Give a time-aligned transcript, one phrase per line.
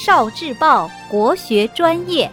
[0.00, 2.30] 少智报国学专业。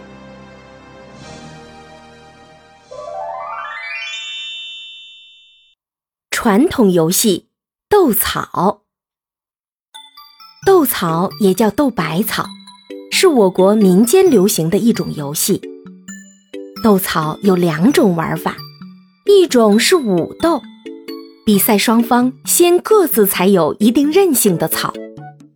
[6.30, 7.48] 传统游戏
[7.88, 8.82] 斗草，
[10.64, 12.46] 斗草也叫斗百草，
[13.10, 15.60] 是我国民间流行的一种游戏。
[16.84, 18.56] 斗草有两种玩法，
[19.24, 20.62] 一种是武斗，
[21.44, 24.94] 比赛双方先各自采有一定韧性的草。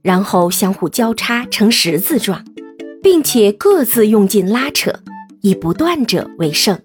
[0.03, 2.45] 然后相互交叉成十字状，
[3.03, 4.93] 并且各自用劲拉扯，
[5.43, 6.79] 以不断者为胜。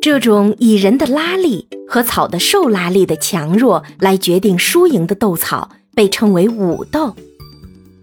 [0.00, 7.14] 这种以人的拉力和草的受拉力的强弱来决定输赢的斗草，被称为武斗。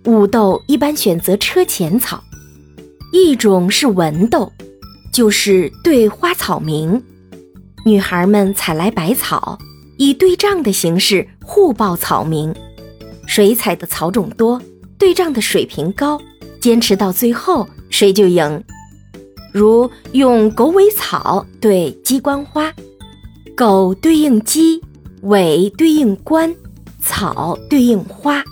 [0.05, 2.21] 武斗一般选择车前草。
[3.13, 4.51] 一种是文斗，
[5.13, 7.01] 就是对花草名，
[7.85, 9.57] 女孩们采来百草，
[9.97, 12.53] 以对仗的形式互报草名。
[13.35, 14.61] 谁采的草种多，
[14.95, 16.21] 对仗的水平高，
[16.61, 18.63] 坚持到最后，谁就赢。
[19.51, 22.71] 如用狗尾草对鸡冠花，
[23.55, 24.79] 狗对应鸡，
[25.23, 26.55] 尾对应冠，
[27.01, 28.43] 草对应花，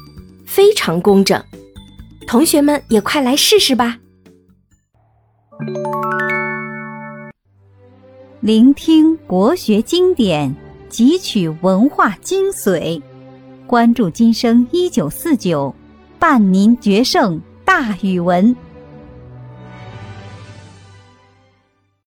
[0.47, 1.39] 非常工整。
[2.25, 3.99] 同学们也快来试试吧！
[8.39, 10.55] 聆听国学经典，
[10.89, 12.99] 汲取文化精髓。
[13.67, 15.73] 关注今生一九四九，
[16.19, 18.53] 伴您决胜大语文。